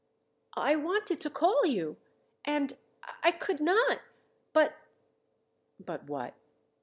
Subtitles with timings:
[0.57, 1.97] "I wanted to call you,
[2.43, 2.73] and
[3.21, 4.01] I could not
[4.51, 4.73] but"
[5.89, 6.33] "But what?"